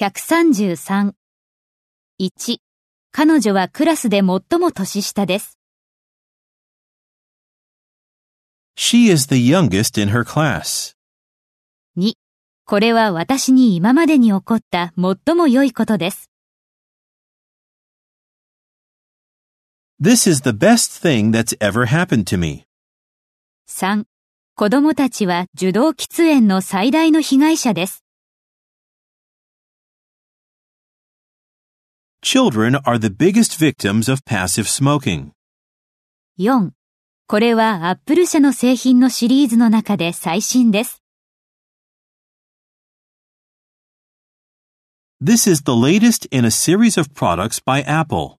[0.00, 1.12] 133。
[2.18, 2.56] 1、
[3.12, 5.58] 彼女はクラスで最も年下です。
[8.78, 10.96] She is the youngest in her class.
[11.98, 12.14] 2、
[12.64, 16.30] これは私に今までに起こった最も良いことです。
[20.00, 22.64] This is the best thing that's ever happened to me.
[23.68, 24.04] 3、
[24.54, 28.02] 子供たちは受動喫煙の最大の被害者です。
[32.21, 35.31] Children are the biggest victims of passive smoking.
[36.37, 36.71] 4、
[37.27, 41.01] これはアップル社の製品のシリーズの中で最新です。
[45.23, 48.37] This is the latest in a series of products by Apple.